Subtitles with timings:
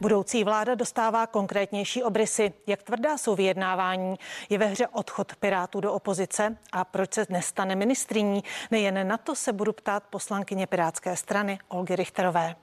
[0.00, 2.52] Budoucí vláda dostává konkrétnější obrysy.
[2.66, 4.16] Jak tvrdá jsou vyjednávání?
[4.48, 6.56] Je ve hře odchod Pirátů do opozice?
[6.72, 8.44] A proč se nestane ministriní?
[8.70, 12.56] Nejen na to se budu ptát poslankyně Pirátské strany Olgy Richterové.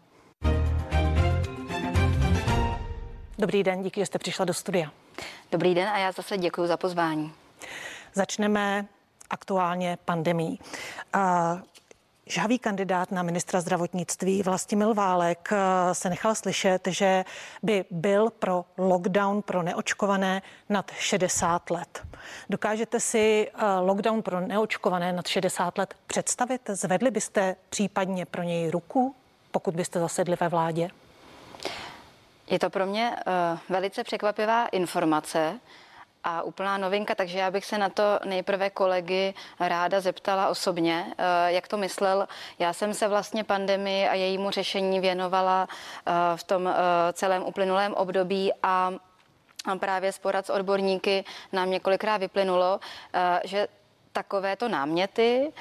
[3.38, 4.92] Dobrý den, díky, že jste přišla do studia.
[5.52, 7.34] Dobrý den a já zase děkuji za pozvání.
[8.14, 8.86] Začneme
[9.30, 10.60] aktuálně pandemí.
[12.28, 17.26] Žhavý kandidát na ministra zdravotnictví Vlastimil Válek eh, se nechal slyšet, že
[17.64, 22.04] by byl pro lockdown pro neočkované nad 60 let.
[22.50, 26.62] Dokážete si eh, lockdown pro neočkované nad 60 let představit?
[26.74, 29.16] Zvedli byste případně pro něj ruku,
[29.52, 30.90] pokud byste zasedli ve vládě?
[32.48, 35.60] Je to pro mě uh, velice překvapivá informace
[36.24, 41.16] a úplná novinka, takže já bych se na to nejprve kolegy ráda zeptala osobně, uh,
[41.48, 42.28] jak to myslel.
[42.60, 46.72] Já jsem se vlastně pandemii a jejímu řešení věnovala uh, v tom uh,
[47.14, 48.92] celém uplynulém období a
[49.66, 52.80] a právě z porad s odborníky nám několikrát vyplynulo,
[53.44, 53.68] že
[54.12, 55.54] takovéto náměty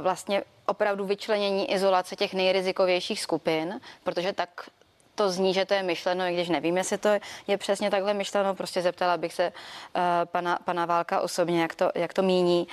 [0.00, 4.70] vlastně opravdu vyčlenění izolace těch nejrizikovějších skupin, protože tak
[5.14, 7.08] to zní, že to je myšleno, i když nevím, jestli to
[7.46, 8.54] je přesně takhle myšleno.
[8.54, 12.66] Prostě zeptala bych se uh, pana, pana Válka osobně, jak to, jak to míní.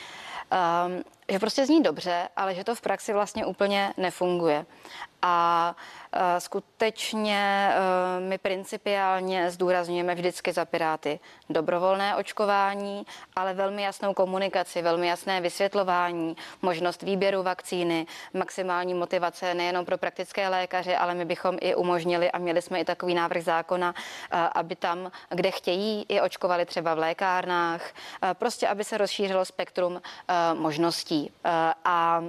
[0.85, 4.65] Um, že prostě zní dobře, ale že to v praxi vlastně úplně nefunguje.
[5.21, 5.75] A
[6.11, 14.81] e, skutečně e, my principiálně zdůrazňujeme vždycky za Piráty dobrovolné očkování, ale velmi jasnou komunikaci,
[14.81, 21.57] velmi jasné vysvětlování, možnost výběru vakcíny, maximální motivace nejenom pro praktické lékaře, ale my bychom
[21.61, 23.93] i umožnili a měli jsme i takový návrh zákona,
[24.31, 27.81] e, aby tam, kde chtějí, i očkovali třeba v lékárnách,
[28.33, 30.01] prostě aby se rozšířilo spektrum
[30.53, 31.31] možností.
[31.85, 32.23] A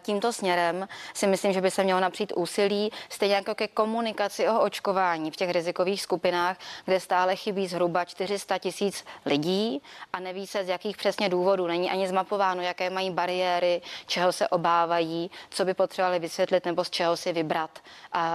[0.00, 4.60] tímto směrem si myslím, že by se mělo napřít úsilí stejně jako ke komunikaci o
[4.60, 10.64] očkování v těch rizikových skupinách, kde stále chybí zhruba 400 tisíc lidí a neví se
[10.64, 11.66] z jakých přesně důvodů.
[11.66, 16.90] Není ani zmapováno, jaké mají bariéry, čeho se obávají, co by potřebovali vysvětlit nebo z
[16.90, 17.78] čeho si vybrat,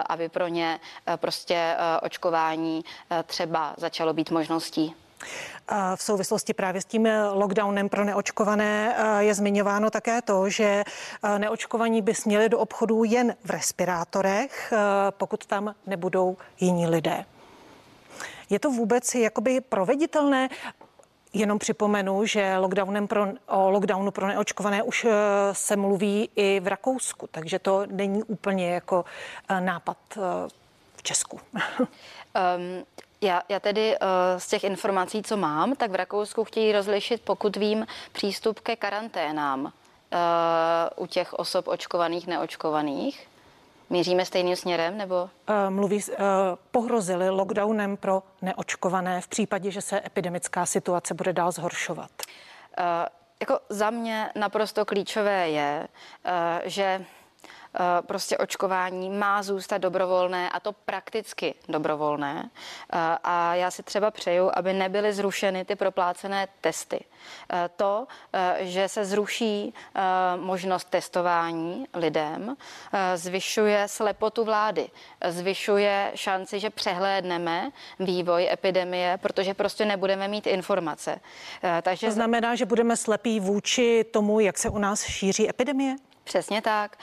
[0.05, 2.83] aby pro ně eh, prostě eh, očkování
[3.25, 4.95] třeba začalo být možností.
[5.95, 10.83] V souvislosti právě s tím lockdownem pro neočkované eh, je zmiňováno také to, že
[11.23, 14.77] eh, neočkovaní by směli do obchodů jen v respirátorech, eh,
[15.11, 17.25] pokud tam nebudou jiní lidé.
[18.49, 20.49] Je to vůbec jakoby proveditelné?
[21.33, 25.07] Jenom připomenu, že lockdownem pro, o lockdownu pro neočkované už
[25.51, 29.05] se mluví i v Rakousku, takže to není úplně jako
[29.59, 29.97] nápad
[30.95, 31.39] v Česku.
[31.59, 32.83] Um,
[33.21, 37.55] Já, já tedy uh, z těch informací, co mám, tak v Rakousku chtějí rozlišit, pokud
[37.55, 39.71] vím, přístup ke karanténám uh,
[41.03, 43.27] u těch osob očkovaných, neočkovaných.
[43.89, 45.15] Míříme stejným směrem, nebo?
[45.15, 45.29] Uh,
[45.69, 45.99] mluví,
[46.71, 52.11] pohrozili lockdownem pro neočkované v případě, že se epidemická situace bude dál zhoršovat.
[53.39, 55.87] Jako za mě naprosto klíčové je,
[56.63, 57.05] že Eh,
[58.01, 62.49] prostě očkování má zůstat dobrovolné a to prakticky dobrovolné.
[62.93, 66.99] Eh, a já si třeba přeju, aby nebyly zrušeny ty proplácené testy.
[67.53, 68.07] Eh, to,
[68.59, 69.73] že se zruší
[70.35, 72.55] možnost testování lidem,
[73.15, 74.89] zvyšuje slepotu vlády,
[75.29, 81.19] zvyšuje šanci, že přehlédneme vývoj epidemie, protože prostě nebudeme mít informace.
[81.81, 82.07] Takže...
[82.07, 85.95] To znamená, že budeme slepí vůči tomu, jak se u nás šíří epidemie?
[86.23, 86.97] Přesně tak.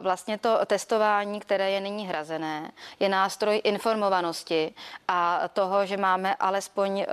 [0.00, 2.70] Vlastně to testování, které je nyní hrazené,
[3.00, 4.74] je nástroj informovanosti
[5.08, 7.06] a toho, že máme alespoň eh,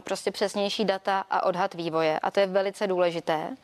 [0.00, 2.18] prostě přesnější data a odhad vývoje.
[2.18, 3.56] A to je velice důležité.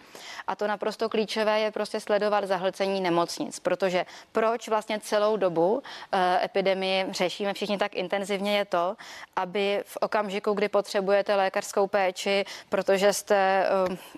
[0.46, 5.82] A to naprosto klíčové je prostě sledovat zahlcení nemocnic, protože proč vlastně celou dobu
[6.12, 8.96] e, epidemii řešíme všichni tak intenzivně je to,
[9.36, 13.68] aby v okamžiku, kdy potřebujete lékařskou péči, protože jste e,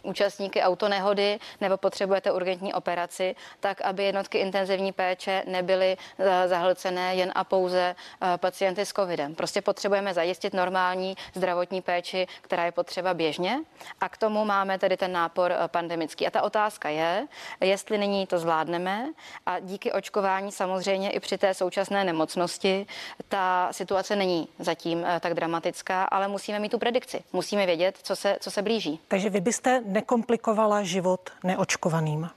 [0.03, 7.33] účastníky autonehody nebo potřebujete urgentní operaci, tak aby jednotky intenzivní péče nebyly e, zahlcené jen
[7.35, 7.95] a pouze
[8.37, 9.35] pacienty s covidem.
[9.35, 13.59] Prostě potřebujeme zajistit normální zdravotní péči, která je potřeba běžně
[14.01, 16.27] a k tomu máme tedy ten nápor pandemický obrovský.
[16.27, 17.27] A ta otázka je,
[17.61, 19.13] jestli nyní to zvládneme
[19.47, 22.87] a díky očkování samozřejmě i při té současné nemocnosti
[23.29, 27.23] ta situace není zatím eh, tak dramatická, ale musíme mít tu predikci.
[27.33, 29.01] Musíme vědět, co se, co se blíží.
[29.09, 32.29] Takže vy byste nekomplikovala život neočkovaným?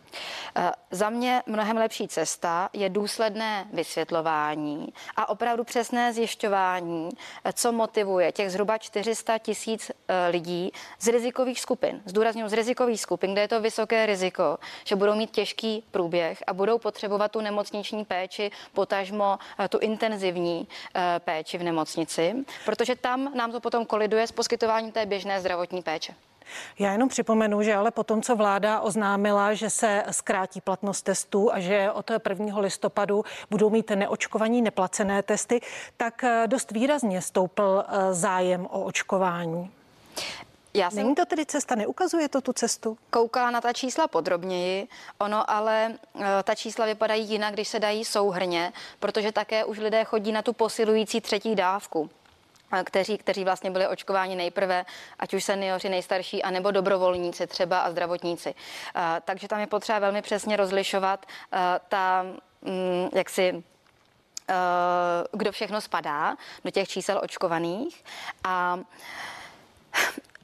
[0.55, 7.09] Eh, za mě mnohem lepší cesta je důsledné vysvětlování a opravdu přesné zjišťování,
[7.43, 12.01] eh, co motivuje těch zhruba 400 tisíc eh, lidí z rizikových skupin.
[12.05, 16.53] Zdůrazňuji z rizikových skupin, kde je to vysoké riziko, že budou mít těžký průběh a
[16.53, 19.37] budou potřebovat tu nemocniční péči, potažmo
[19.69, 20.67] tu intenzivní
[21.19, 22.35] péči v nemocnici,
[22.65, 26.15] protože tam nám to potom koliduje s poskytováním té běžné zdravotní péče.
[26.79, 31.59] Já jenom připomenu, že ale potom, co vláda oznámila, že se zkrátí platnost testů a
[31.59, 32.59] že od 1.
[32.59, 35.61] listopadu budou mít neočkovaní neplacené testy,
[35.97, 39.71] tak eh, dost výrazně stoupl eh, zájem o očkování.
[40.73, 41.03] Já jsem...
[41.03, 42.97] Není to tedy cesta, neukazuje to tu cestu?
[43.09, 44.87] Kouká na ta čísla podrobněji,
[45.17, 50.03] ono ale eh, ta čísla vypadají jinak, když se dají souhrně, protože také už lidé
[50.03, 52.09] chodí na tu posilující třetí dávku
[52.83, 54.85] kteří, kteří vlastně byli očkováni nejprve,
[55.19, 58.55] ať už seniori nejstarší, anebo dobrovolníci třeba a zdravotníci.
[59.25, 61.25] Takže tam je potřeba velmi přesně rozlišovat
[61.89, 62.23] ta,
[62.61, 63.63] mm, jak si
[65.31, 66.35] kdo všechno spadá
[66.65, 68.03] do těch čísel očkovaných.
[68.43, 68.79] A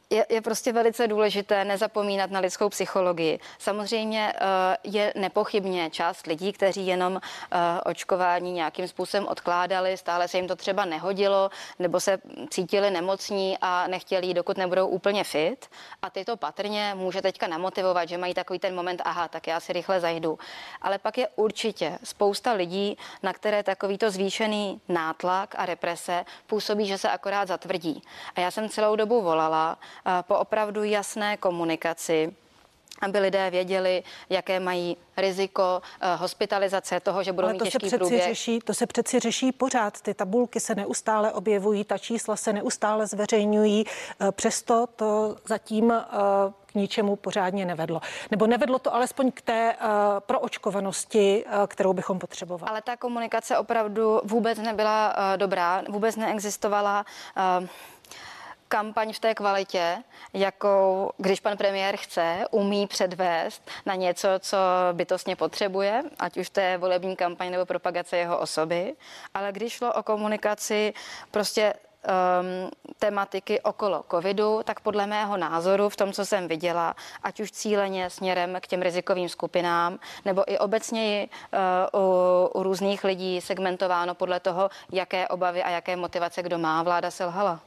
[0.10, 3.40] je, je prostě velice důležité nezapomínat na lidskou psychologii.
[3.60, 7.22] Samozřejmě eh, je nepochybně část lidí, kteří jenom
[7.52, 11.50] eh, očkování nějakým způsobem odkládali, stále se jim to třeba nehodilo,
[11.80, 12.18] nebo se
[12.50, 15.66] cítili nemocní a nechtěli, dokud nebudou úplně fit.
[16.02, 19.60] A ty to patrně může teďka namotivovat, že mají takový ten moment, aha, tak já
[19.60, 20.40] si rychle zajdu.
[20.82, 26.98] Ale pak je určitě spousta lidí, na které takovýto zvýšený nátlak a represe působí, že
[26.98, 28.02] se akorát zatvrdí.
[28.36, 29.78] A já jsem celou dobu volala,
[30.28, 32.36] po opravdu jasné komunikaci
[33.02, 37.80] aby lidé věděli, jaké mají riziko eh, hospitalizace toho, že budou Ale mít to těžký
[37.80, 38.24] se přeci průběh.
[38.24, 40.02] Řeší, to se přeci řeší pořád.
[40.02, 43.86] Ty tabulky se neustále objevují, ta čísla se neustále zveřejňují.
[44.20, 46.06] Eh, přesto to zatím eh,
[46.66, 48.02] k ničemu pořádně nevedlo.
[48.32, 49.76] Nebo nevedlo to alespoň k té
[50.20, 52.70] proočkovanosti, kterou bychom potřebovali.
[52.70, 57.06] Ale ta komunikace opravdu vůbec nebyla dobrá, vůbec neexistovala
[58.68, 60.04] kampaň v té kvalitě,
[60.34, 64.58] jakou, když pan premiér chce, umí předvést na něco, co
[64.94, 68.96] bytostně potřebuje, ať už to je volební kampaň nebo propagace jeho osoby,
[69.34, 70.94] ale když šlo o komunikaci
[71.32, 77.40] prostě um, tematiky okolo covidu, tak podle mého názoru v tom, co jsem viděla, ať
[77.40, 81.30] už cíleně směrem k těm rizikovým skupinám, nebo i obecněji
[81.94, 86.84] uh, u, u různých lidí segmentováno podle toho, jaké obavy a jaké motivace kdo má,
[86.84, 87.60] vláda selhala.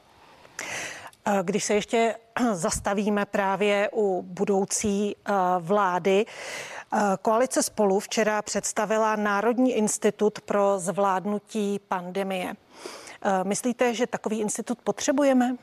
[1.43, 2.15] Když se ještě
[2.53, 11.79] zastavíme právě u budoucí eh, vlády, eh, koalice spolu včera představila Národní institut pro zvládnutí
[11.87, 12.53] pandemie.
[12.53, 15.55] Eh, myslíte, že takový institut potřebujeme?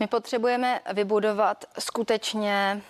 [0.00, 2.82] My potřebujeme vybudovat skutečně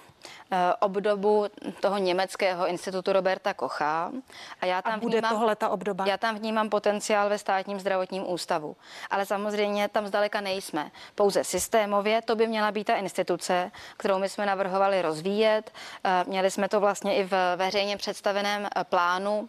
[0.80, 1.46] obdobu
[1.80, 4.12] toho německého institutu Roberta Kocha.
[4.60, 6.04] A, já tam a bude vnímám, tohle ta obdoba?
[6.06, 8.76] Já tam vnímám potenciál ve státním zdravotním ústavu.
[9.10, 10.90] Ale samozřejmě tam zdaleka nejsme.
[11.14, 15.72] Pouze systémově to by měla být ta instituce, kterou my jsme navrhovali rozvíjet.
[16.04, 19.48] Eh, měli jsme to vlastně i v veřejně představeném eh, plánu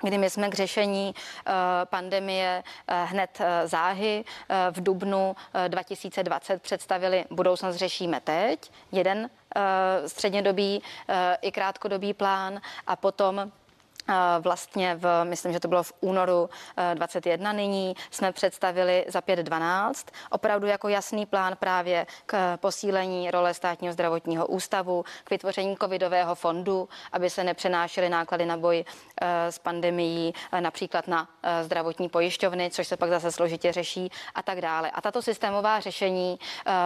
[0.00, 1.14] kdy my jsme k řešení
[1.84, 4.24] pandemie hned záhy
[4.70, 5.36] v dubnu
[5.68, 8.70] 2020 představili Budoucnost řešíme teď.
[8.92, 13.52] Jeden Eh, střednědobý eh, i krátkodobý plán a potom
[14.40, 16.50] Vlastně v, myslím, že to bylo v únoru
[16.94, 23.54] 21 eh, nyní, jsme představili za 5.12 opravdu jako jasný plán právě k posílení role
[23.54, 28.84] státního zdravotního ústavu, k vytvoření covidového fondu, aby se nepřenášely náklady na boj
[29.50, 31.28] s pandemií například na
[31.62, 34.90] zdravotní pojišťovny, což se pak zase složitě řeší a tak dále.
[34.90, 36.38] A tato systémová řešení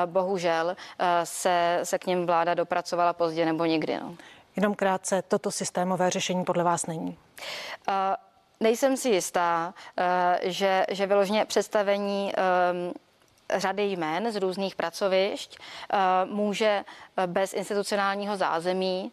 [0.07, 0.77] bohužel
[1.25, 4.01] se, se k něm vláda dopracovala pozdě nebo nikdy.
[4.01, 4.15] No.
[4.57, 7.09] Jenom krátce, toto systémové řešení podle vás není?
[7.09, 7.95] Uh,
[8.61, 10.05] nejsem si jistá, uh,
[10.43, 12.95] že, že vyloženě představení um,
[13.61, 16.85] řady jmén z různých pracovišť uh, může
[17.27, 19.13] bez institucionálního zázemí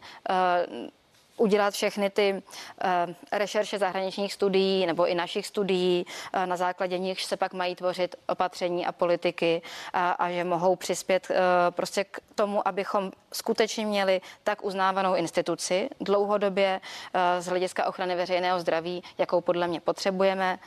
[1.36, 7.22] udělat všechny ty uh, rešerše zahraničních studií nebo i našich studií, uh, na základě nich
[7.22, 9.62] se pak mají tvořit opatření a politiky
[9.92, 11.36] a, a že mohou přispět uh,
[11.70, 18.60] prostě k tomu, abychom skutečně měli tak uznávanou instituci dlouhodobě uh, z hlediska ochrany veřejného
[18.60, 20.58] zdraví, jakou podle mě potřebujeme,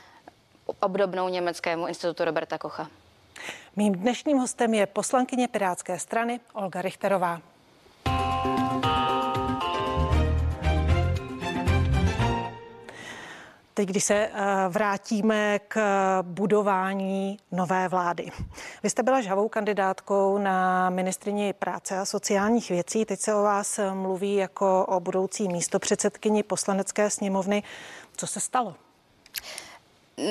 [0.80, 2.88] obdobnou německému institutu Roberta Kocha.
[3.76, 7.40] Mým dnešním hostem je poslankyně Pirátské strany Olga Richterová.
[13.78, 14.30] Teď, když se eh,
[14.68, 15.78] vrátíme k
[16.22, 18.30] budování nové vlády.
[18.82, 23.04] Vy jste byla žhavou kandidátkou na ministrině práce a sociálních věcí.
[23.04, 27.62] Teď se o vás mluví jako o budoucí místo předsedkyni poslanecké sněmovny.
[28.16, 28.74] Co se stalo?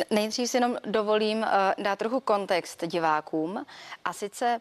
[0.10, 1.46] Nejdřív si jenom dovolím
[1.78, 3.66] dát trochu kontext divákům.
[4.06, 4.60] A sice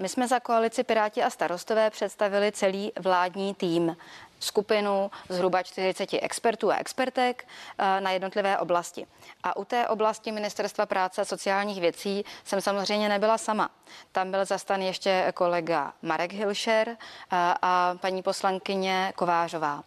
[0.00, 3.96] my jsme za koalici Piráti a starostové představili celý vládní tým
[4.44, 7.46] skupinu zhruba 40 expertů a expertek
[7.78, 9.06] eh, na jednotlivé oblasti.
[9.42, 13.70] A u té oblasti Ministerstva práce a sociálních věcí jsem samozřejmě nebyla sama.
[14.12, 16.96] Tam byl zastan ještě kolega Marek Hilšer eh,
[17.62, 19.84] a paní poslankyně Kovářová.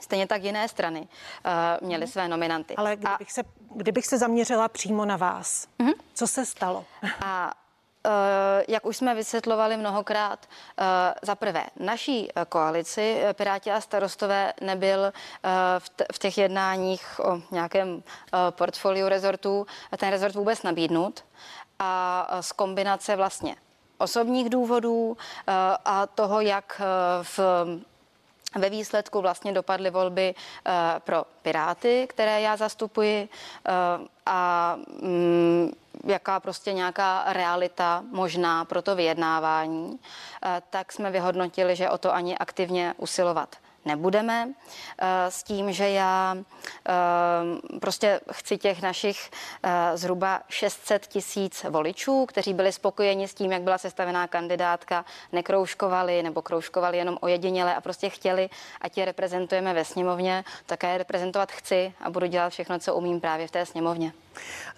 [0.00, 2.74] Stejně tak jiné strany uh, měly své nominanty.
[2.76, 3.32] Ale kdybych, a...
[3.32, 3.42] se,
[3.74, 5.94] kdybych se zaměřila přímo na vás, uh-huh.
[6.14, 6.84] co se stalo?
[7.24, 7.54] A
[8.68, 10.46] jak už jsme vysvětlovali mnohokrát,
[10.78, 10.84] eh,
[11.22, 15.12] za prvé, naší eh, koalici Piráti a starostové nebyl
[16.12, 18.02] v těch jednáních o nějakém
[18.50, 21.24] portfoliu rezortů ten rezort vůbec nabídnut.
[21.78, 23.56] A z kombinace vlastně
[23.98, 25.16] osobních důvodů
[25.84, 26.80] a toho, jak
[27.22, 27.40] v
[28.54, 30.34] ve výsledku vlastně dopadly volby
[30.98, 33.28] pro Piráty, které já zastupuji
[34.26, 35.72] a mm,
[36.04, 39.98] jaká prostě nějaká realita možná pro to vyjednávání,
[40.44, 44.48] eh, tak jsme vyhodnotili, že o to ani aktivně usilovat nebudeme,
[44.98, 46.36] eh, s tím, že já
[46.88, 46.92] eh,
[47.80, 49.30] prostě chci těch našich
[49.94, 56.42] zhruba 600 tisíc voličů, kteří byli spokojeni s tím, jak byla sestavená kandidátka, nekroužkovali nebo
[56.42, 58.48] kroužkovali jenom ojediněle a prostě chtěli,
[58.80, 63.48] ať je reprezentujeme ve sněmovně, také reprezentovat chci a budu dělat všechno, co umím právě
[63.48, 64.12] v té sněmovně.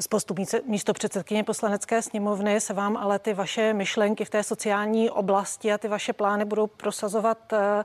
[0.00, 0.34] Z postu
[0.64, 5.78] místo předsedkyně poslanecké sněmovny se vám ale ty vaše myšlenky v té sociální oblasti a
[5.78, 7.84] ty vaše plány budou prosazovat eh,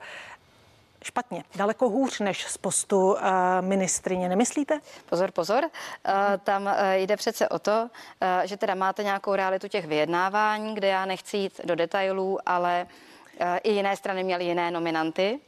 [1.04, 3.32] špatně, daleko hůř než z postu eh,
[3.62, 4.80] ministrině, nemyslíte?
[5.10, 5.64] Pozor, pozor,
[6.06, 7.90] eh, tam jde přece o to,
[8.44, 12.88] že teda máte nějakou realitu těch vyjednávání, kde já nechci jít do detailů, ale
[13.64, 15.40] i jiné strany měly jiné nominanty.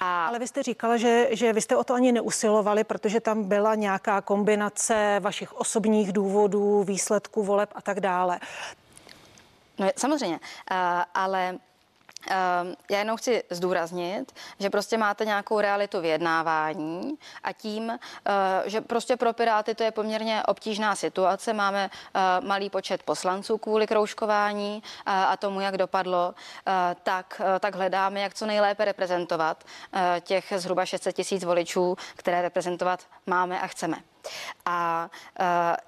[0.00, 0.26] A...
[0.26, 3.74] Ale vy jste říkala, že, že vy jste o to ani neusilovali, protože tam byla
[3.74, 8.40] nějaká kombinace vašich osobních důvodů, výsledků voleb a tak dále.
[9.78, 10.40] No samozřejmě,
[11.14, 11.58] ale
[12.90, 17.98] já jenom chci zdůraznit, že prostě máte nějakou realitu vyjednávání a tím, eh,
[18.64, 21.52] že prostě pro Piráty to je poměrně obtížná situace.
[21.52, 26.34] Máme eh, malý počet poslanců kvůli kroužkování eh, a tomu, jak dopadlo,
[27.02, 29.64] tak, tak hledáme, jak co nejlépe reprezentovat
[30.20, 33.96] těch zhruba 600 tisíc voličů, které reprezentovat máme a chceme.
[34.66, 35.10] A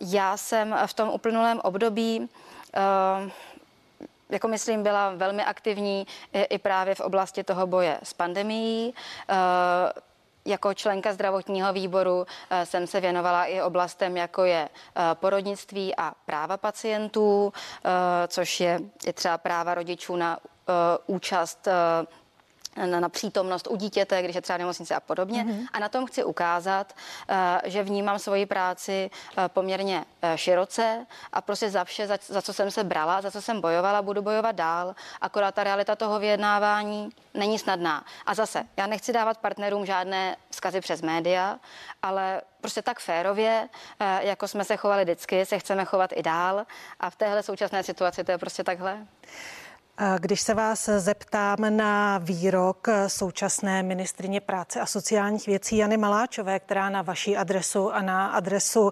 [0.00, 2.28] já jsem v tom uplynulém období
[4.30, 8.95] jako myslím, byla velmi aktivní i právě v oblasti toho boje s pandemií.
[9.28, 9.37] Eh,
[10.45, 16.12] jako členka zdravotního výboru eh, jsem se věnovala i oblastem, jako je eh, porodnictví a
[16.26, 17.52] práva pacientů,
[18.28, 20.38] což je, je třeba práva rodičů na
[21.06, 21.68] účast
[22.87, 25.45] na, na přítomnost u dítěte, když je třeba nemocnice a podobně.
[25.45, 25.66] Mm-hmm.
[25.73, 26.92] A na tom chci ukázat,
[27.30, 32.42] uh, že vnímám svoji práci uh, poměrně uh, široce a prostě za vše, za, za
[32.42, 34.95] co jsem se brala, za co jsem bojovala, budu bojovat dál.
[35.21, 38.04] Akorát ta realita toho vyjednávání není snadná.
[38.26, 41.59] A zase, já nechci dávat partnerům žádné vzkazy přes média,
[42.02, 43.68] ale prostě tak férově,
[44.21, 46.66] jako jsme se chovali vždycky, se chceme chovat i dál.
[47.00, 49.06] A v téhle současné situaci to je prostě takhle.
[50.19, 56.91] Když se vás zeptám na výrok současné ministrině práce a sociálních věcí Jany Maláčové, která
[56.91, 58.91] na vaší adresu a na adresu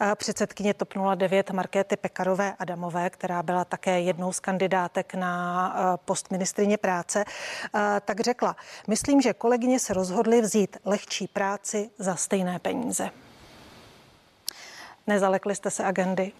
[0.00, 5.98] eh, předsedkyně TOP 09 Markéty Pekarové Adamové, která byla také jednou z kandidátek na eh,
[6.04, 7.24] post ministrině práce,
[7.74, 13.10] eh, tak řekla, myslím, že kolegyně se rozhodly vzít lehčí práci za stejné peníze.
[15.06, 16.32] Nezalekli jste se agendy,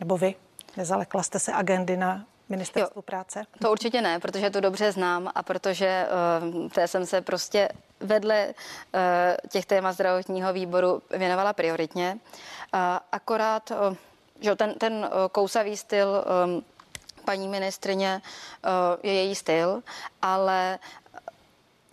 [0.00, 0.34] nebo vy?
[0.76, 3.44] Nezalekla jste se agendy na ministerstvu jo, práce?
[3.62, 6.06] To určitě ne, protože to dobře znám a protože
[6.62, 7.68] uh, té jsem se prostě
[8.00, 9.00] vedle uh,
[9.48, 12.18] těch témat zdravotního výboru věnovala prioritně.
[12.74, 12.80] Uh,
[13.12, 13.96] akorát, uh,
[14.40, 16.64] že ten, ten uh, kousavý styl um,
[17.24, 18.22] paní ministrině
[18.64, 18.70] uh,
[19.02, 19.82] je její styl,
[20.22, 20.78] ale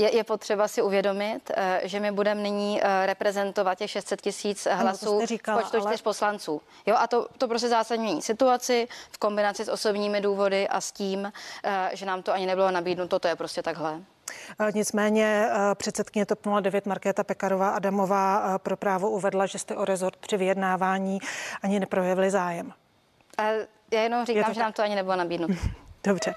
[0.02, 4.68] je, je potřeba si uvědomit, eh, že my budeme nyní eh, reprezentovat těch 600 tisíc
[4.72, 5.86] hlasů no, říkala, počtu ale...
[5.86, 6.62] čtyř poslanců.
[6.86, 10.92] Jo, a to, to prostě zásadně mění situaci v kombinaci s osobními důvody a s
[10.92, 11.32] tím,
[11.64, 14.02] eh, že nám to ani nebylo nabídnuto, to je prostě takhle.
[14.74, 20.38] Nicméně předsedkyně TOP 09 Markéta Pekarová Adamová pro právo uvedla, že jste o rezort při
[20.38, 21.20] vyjednávání
[21.62, 22.74] ani neprojevili zájem.
[23.92, 24.64] Já jenom říkám, že tak?
[24.64, 25.54] nám to ani nebylo nabídnuto.
[26.04, 26.36] Dobře.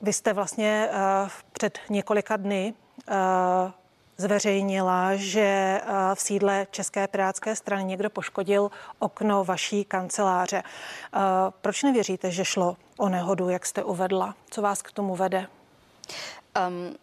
[0.00, 2.74] Vy jste vlastně uh, před několika dny
[3.08, 3.14] uh,
[4.16, 5.84] zveřejnila, že eh,
[6.14, 10.62] v sídle České pirátské strany někdo poškodil okno vaší kanceláře.
[11.60, 14.34] Proč nevěříte, že šlo o nehodu, jak jste uvedla?
[14.50, 15.46] Co vás k tomu vede?
[16.68, 16.96] Um,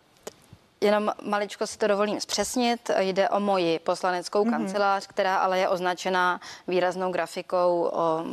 [0.84, 2.92] Jenom maličko si to dovolím zpřesnit.
[3.00, 4.50] Jde o moji poslaneckou mm-hmm.
[4.50, 8.24] kancelář, která ale je označená výraznou grafikou o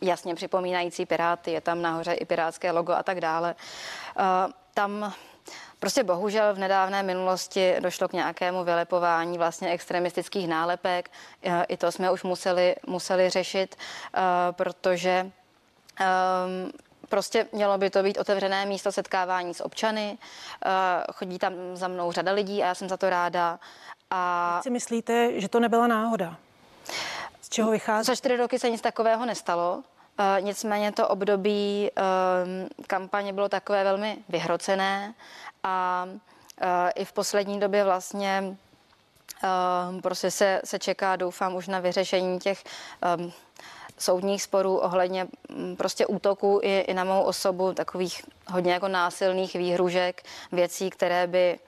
[0.00, 1.50] jasně připomínající Piráty.
[1.50, 3.54] Je tam nahoře i pirátské logo a tak dále.
[4.18, 5.14] Uh, tam
[5.78, 11.10] Prostě bohužel v nedávné minulosti došlo k nějakému vylepování vlastně extremistických nálepek.
[11.68, 14.20] I to jsme už museli, museli řešit, uh,
[14.52, 15.30] protože
[16.00, 16.72] um,
[17.08, 20.18] Prostě mělo by to být otevřené místo setkávání s občany.
[20.66, 20.70] Eh,
[21.12, 23.58] chodí tam za mnou řada lidí a já jsem za to ráda.
[24.10, 24.52] A...
[24.54, 26.36] Jak si myslíte, že to nebyla náhoda?
[27.40, 28.06] Z čeho vychází?
[28.06, 29.82] Za čtyři roky se nic takového nestalo.
[30.18, 35.14] Uh, nicméně to období uh, kampaně bylo takové velmi vyhrocené
[35.62, 38.56] a uh, i v poslední době vlastně
[39.44, 42.64] uh, prostě se, se čeká, doufám, už na vyřešení těch
[43.18, 43.32] um,
[43.98, 49.54] soudních sporů ohledně mm, prostě útoků i, i na mou osobu, takových hodně jako násilných
[49.54, 50.22] výhružek,
[50.52, 51.58] věcí, které by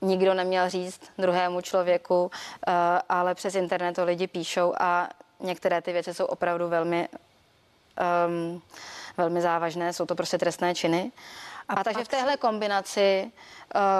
[0.00, 2.30] nikdo neměl říct druhému člověku,
[2.66, 2.72] eh,
[3.08, 5.08] ale přes internet to lidi píšou a
[5.40, 7.08] některé ty věci jsou opravdu velmi,
[8.26, 8.62] um,
[9.16, 11.12] velmi závažné, jsou to prostě trestné činy.
[11.68, 13.30] A, a takže v téhle kombinaci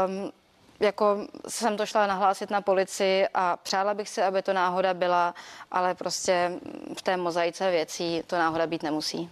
[0.07, 0.33] um,
[0.81, 5.35] jako jsem to šla nahlásit na policii a přála bych si, aby to náhoda byla,
[5.71, 6.53] ale prostě
[6.99, 9.31] v té mozaice věcí to náhoda být nemusí.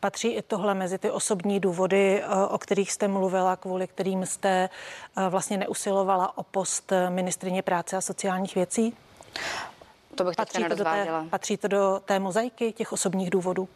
[0.00, 4.68] Patří i tohle mezi ty osobní důvody, eh, o kterých jste mluvila, kvůli kterým jste
[5.16, 8.96] eh, vlastně neusilovala o post ministrině práce a sociálních věcí?
[10.14, 13.68] To bych patří to, do té, patří to do té mozaiky těch osobních důvodů?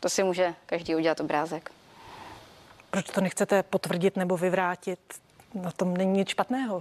[0.00, 1.70] To si může každý udělat obrázek.
[2.90, 4.98] Proč to nechcete potvrdit nebo vyvrátit?
[5.54, 6.76] Na tom není nic špatného.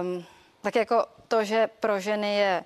[0.00, 0.24] um,
[0.62, 2.64] tak jako to, že pro ženy je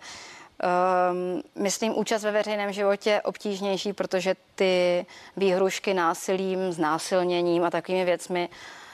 [1.13, 8.49] Um, myslím, účast ve veřejném životě obtížnější, protože ty výhrušky násilím, znásilněním a takovými věcmi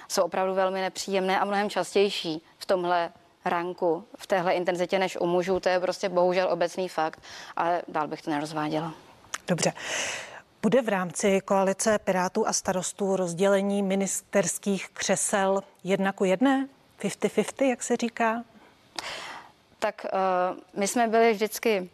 [0.08, 3.10] jsou opravdu velmi nepříjemné a mnohem častější v tomhle
[3.44, 5.60] ranku, v téhle intenzitě než u mužů.
[5.60, 7.20] To je prostě bohužel obecný fakt,
[7.56, 8.94] ale dál bych to nerozváděla.
[9.48, 9.72] Dobře.
[10.62, 16.68] Bude v rámci koalice Pirátů a starostů rozdělení ministerských křesel jedna ku jedné?
[17.00, 18.44] 50-50, jak se říká?
[19.78, 21.90] Tak uh, my jsme byli vždycky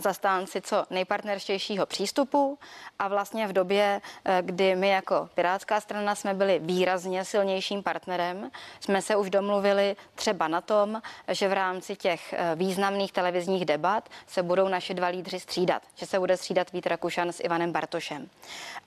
[0.00, 2.58] zastánci co nejpartnerštějšího přístupu
[2.98, 8.50] a vlastně v době, eh, kdy my jako Pirátská strana jsme byli výrazně silnějším partnerem,
[8.80, 14.08] jsme se už domluvili třeba na tom, že v rámci těch eh, významných televizních debat
[14.26, 18.28] se budou naši dva lídři střídat, že se bude střídat Vít Rakušan s Ivanem Bartošem.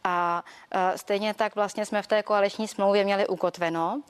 [0.03, 0.43] A
[0.95, 4.01] stejně tak vlastně jsme v té koaliční smlouvě měli ukotveno,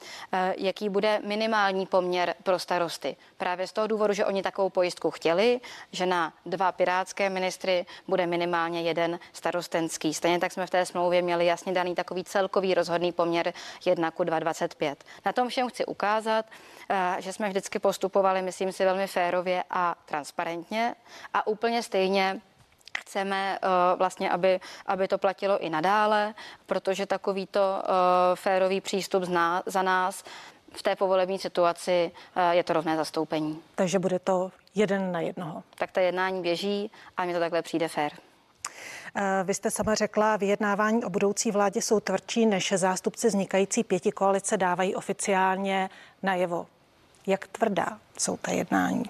[0.56, 3.16] jaký bude minimální poměr pro starosty.
[3.36, 5.60] Právě z toho důvodu, že oni takovou pojistku chtěli,
[5.92, 10.14] že na dva dva pirátské ministry, bude minimálně jeden starostenský.
[10.14, 13.52] Stejně tak jsme v té smlouvě měli jasně daný takový celkový rozhodný poměr
[13.86, 14.96] 1 ku 2,25.
[15.26, 16.46] Na tom všem chci ukázat,
[16.88, 20.94] eh, že jsme vždycky postupovali, myslím si, velmi férově a transparentně
[21.34, 22.40] a úplně stejně
[22.98, 26.34] chceme uh, vlastně, aby, aby to platilo i nadále,
[26.66, 27.84] protože takovýto uh,
[28.34, 30.24] férový přístup zná, za nás
[30.72, 33.62] v té povolební situaci uh, je to rovné zastoupení.
[33.74, 35.62] Takže bude to jeden na jednoho.
[35.78, 38.12] Tak ta jednání běží a mi to takhle přijde fér.
[39.16, 44.12] Eh, vy jste sama řekla, vyjednávání o budoucí vládě jsou tvrdší, než zástupci vznikající pěti
[44.12, 45.90] koalice dávají oficiálně
[46.22, 46.66] najevo.
[47.26, 49.04] Jak tvrdá jsou ta jednání?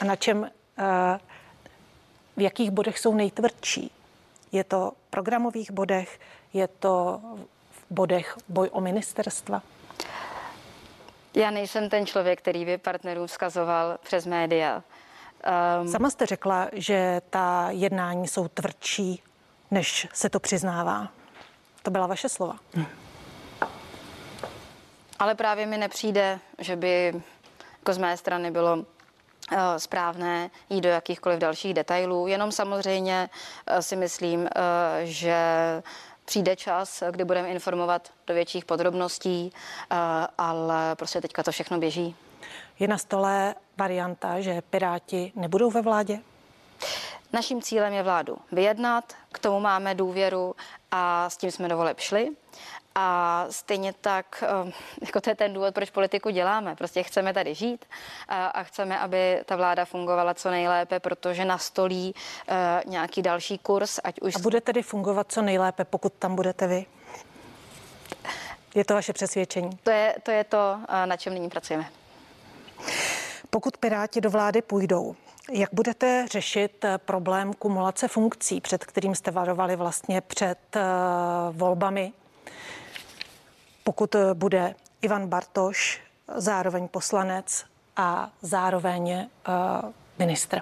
[0.00, 1.18] A na čem, eh,
[2.36, 3.90] v jakých bodech jsou nejtvrdší?
[4.52, 6.20] Je to v programových bodech,
[6.52, 7.20] je to
[7.70, 9.62] v bodech boj o ministerstva?
[11.38, 14.82] Já nejsem ten člověk, který by partnerům vzkazoval přes média.
[15.80, 19.22] Um, Sama jste řekla, že ta jednání jsou tvrdší,
[19.70, 21.08] než se to přiznává.
[21.82, 22.56] To byla vaše slova.
[22.74, 22.86] Hmm.
[25.18, 27.22] Ale právě mi nepřijde, že by
[27.78, 28.84] jako z mé strany bylo uh,
[29.76, 32.26] správné jít do jakýchkoliv dalších detailů.
[32.26, 33.30] Jenom samozřejmě
[33.70, 34.48] uh, si myslím, uh,
[35.04, 35.42] že
[36.28, 39.96] přijde čas, kdy budeme informovat do větších podrobností, eh,
[40.38, 42.16] ale prostě teďka to všechno běží.
[42.78, 46.20] Je na stole varianta, že Piráti nebudou ve vládě?
[47.32, 50.54] Naším cílem je vládu vyjednat, k tomu máme důvěru
[50.90, 52.28] a s tím jsme do voleb šli.
[53.00, 56.76] A stejně tak, eh, jako to je ten důvod, proč politiku děláme.
[56.76, 57.84] Prostě chceme tady žít
[58.28, 62.14] a chceme, aby ta vláda fungovala co nejlépe, protože nastolí
[62.48, 64.36] eh, nějaký další kurz, ať už...
[64.36, 66.86] A bude tedy fungovat co nejlépe, pokud tam budete vy?
[68.74, 69.70] Je to vaše přesvědčení?
[69.82, 71.90] To je to, je to na čem nyní pracujeme.
[73.50, 75.16] Pokud Piráti do vlády půjdou,
[75.52, 80.82] jak budete řešit eh, problém kumulace funkcí, před kterým jste varovali vlastně před uh,
[81.56, 82.12] volbami?
[83.88, 86.00] Pokud eh, bude Ivan Bartoš
[86.36, 87.64] zároveň poslanec
[87.96, 90.60] a zároveň uh, ministr.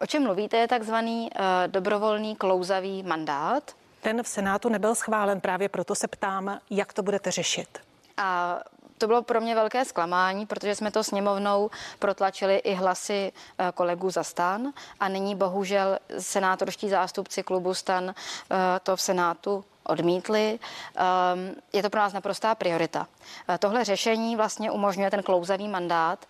[0.00, 3.72] O čem mluvíte je takzvaný uh, dobrovolný klouzavý mandát.
[4.00, 7.78] Ten v Senátu nebyl schválen, právě proto se ptám, jak to budete řešit.
[8.16, 8.60] A
[8.98, 14.10] to bylo pro mě velké zklamání, protože jsme to sněmovnou protlačili i hlasy eh, kolegů
[14.10, 20.58] za stan a nyní bohužel senátorští zástupci klubu stan eh, to v Senátu odmítli.
[20.96, 23.06] Ehm, je to pro nás naprostá priorita.
[23.48, 26.26] Eh, tohle řešení vlastně umožňuje ten klouzavý mandát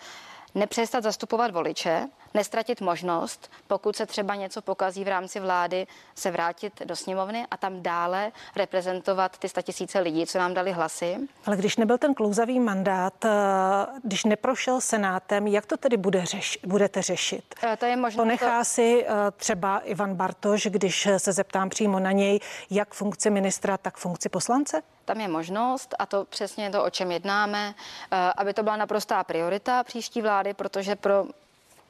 [0.54, 6.82] nepřestat zastupovat voliče, nestratit možnost, pokud se třeba něco pokazí v rámci vlády, se vrátit
[6.84, 11.16] do sněmovny a tam dále reprezentovat ty statisíce lidí, co nám dali hlasy.
[11.46, 13.30] Ale když nebyl ten klouzavý mandát, eh,
[14.04, 17.54] když neprošel senátem, jak to tedy bude řeš, budete řešit?
[17.62, 18.16] Eh, to je možné.
[18.16, 23.30] To nechá si eh, třeba Ivan Bartoš, když se zeptám přímo na něj, jak funkci
[23.30, 24.82] ministra, tak funkci poslance?
[25.04, 27.74] Tam je možnost, a to přesně to, o čem jednáme,
[28.36, 31.24] aby to byla naprostá priorita příští vlády, protože pro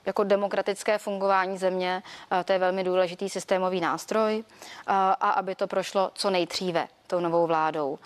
[0.07, 2.03] jako demokratické fungování země,
[2.45, 4.45] to je velmi důležitý systémový nástroj
[4.87, 7.99] a aby to prošlo co nejdříve tou novou vládou.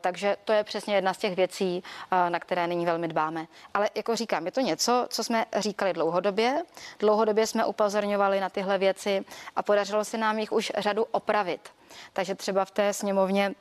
[0.00, 1.82] Takže to je přesně jedna z těch věcí,
[2.28, 3.46] na které nyní velmi dbáme.
[3.74, 6.62] Ale jako říkám, je to něco, co jsme říkali dlouhodobě.
[6.98, 9.24] Dlouhodobě jsme upozorňovali na tyhle věci
[9.56, 11.68] a podařilo se nám jich už řadu opravit.
[12.12, 13.54] Takže třeba v té sněmovně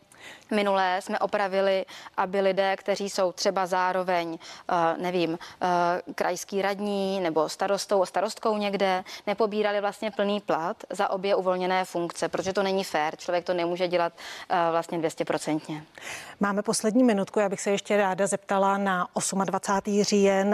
[0.51, 1.85] Minulé jsme opravili,
[2.17, 4.37] aby lidé, kteří jsou třeba zároveň,
[4.69, 5.67] eh, nevím, eh,
[6.15, 12.53] krajský radní nebo starostou starostkou někde, nepobírali vlastně plný plat za obě uvolněné funkce, protože
[12.53, 13.15] to není fér.
[13.15, 14.13] Člověk to nemůže dělat
[14.49, 15.81] eh, vlastně 200%.
[16.39, 19.07] Máme poslední minutku, já bych se ještě ráda zeptala na
[19.45, 20.03] 28.
[20.03, 20.49] říjen,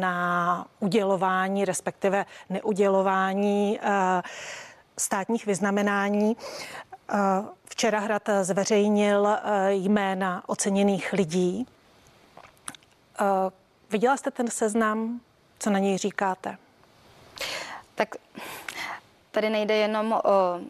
[0.00, 3.80] na udělování, respektive neudělování
[4.98, 6.36] státních vyznamenání.
[7.64, 11.66] Včera Hrad zveřejnil eh, jména oceněných lidí.
[13.20, 13.24] Eh,
[13.90, 15.20] viděla jste ten seznam?
[15.58, 16.58] Co na něj říkáte?
[17.94, 18.14] Tak
[19.30, 20.60] tady nejde jenom o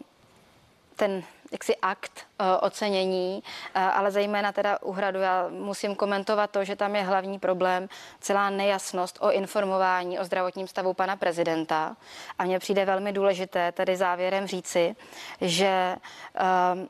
[0.95, 1.23] ten
[1.53, 3.43] jaksi akt uh, ocenění,
[3.75, 7.89] uh, ale zejména teda u Hradu já musím komentovat to, že tam je hlavní problém
[8.19, 11.95] celá nejasnost o informování o zdravotním stavu pana prezidenta.
[12.39, 14.95] A mně přijde velmi důležité tady závěrem říci,
[15.41, 15.95] že
[16.41, 16.85] uh,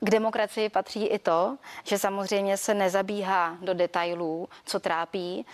[0.00, 5.46] k demokracii patří i to, že samozřejmě se nezabíhá do detailů, co trápí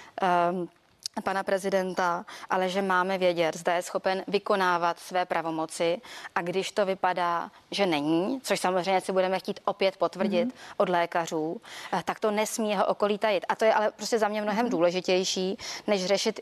[1.22, 6.00] pana prezidenta, ale že máme vědět, zda je schopen vykonávat své pravomoci
[6.34, 10.74] a když to vypadá, že není, což samozřejmě si budeme chtít opět potvrdit mm-hmm.
[10.76, 11.60] od lékařů,
[11.92, 13.44] eh, tak to nesmí jeho okolí tajit.
[13.48, 14.70] A to je ale prostě za mě mnohem mm-hmm.
[14.70, 16.40] důležitější, než řešit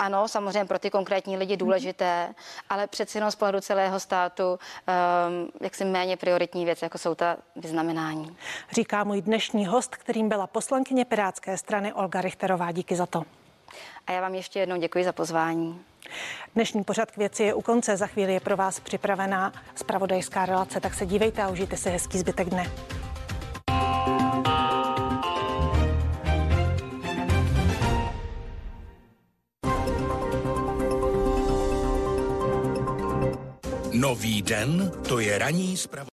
[0.00, 1.58] ano, samozřejmě pro ty konkrétní lidi mhm.
[1.58, 2.34] důležité,
[2.70, 4.58] ale přeci jenom z pohledu celého státu um,
[5.60, 8.36] jaksi méně prioritní věc, jako jsou ta vyznamenání.
[8.72, 12.72] Říká můj dnešní host, kterým byla poslankyně Pirátské strany Olga Richterová.
[12.72, 13.22] Díky za to.
[14.06, 15.80] A já vám ještě jednou děkuji za pozvání.
[16.54, 17.96] Dnešní pořad k věci je u konce.
[17.96, 22.18] Za chvíli je pro vás připravená spravodajská relace, tak se dívejte a užijte si hezký
[22.18, 22.70] zbytek dne.
[33.92, 36.00] Nový den, to je ranní zpravodajství.